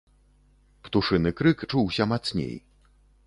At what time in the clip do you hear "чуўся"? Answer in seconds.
1.71-2.03